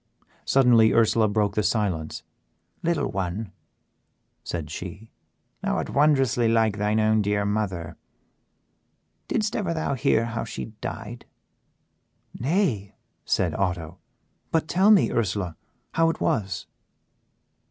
[0.45, 2.23] Suddenly Ursela broke the silence.
[2.81, 3.51] "Little one,"
[4.43, 5.11] said she,
[5.61, 7.97] "thou art wondrously like thy own dear mother;
[9.27, 11.25] didst ever hear how she died?"
[12.33, 12.95] "Nay,"
[13.25, 13.99] said Otto,
[14.49, 15.55] "but tell me, Ursela,
[15.91, 16.65] how it was."